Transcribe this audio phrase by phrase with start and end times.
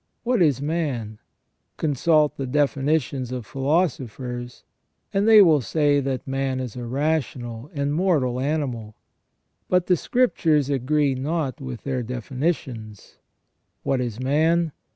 [0.23, 1.19] What is man?
[1.77, 4.63] Consult the definitions of philosophers,
[5.13, 8.95] and they will say that man is a rational and mortal animal.
[9.69, 13.19] But the Scriptures agree not with their definitions.
[13.83, 14.71] What is man